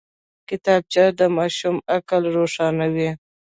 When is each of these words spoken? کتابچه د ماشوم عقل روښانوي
کتابچه 0.49 1.03
د 1.19 1.21
ماشوم 1.37 1.75
عقل 1.95 2.23
روښانوي 2.35 3.09